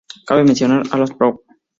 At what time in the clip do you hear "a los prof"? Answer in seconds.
0.95-1.41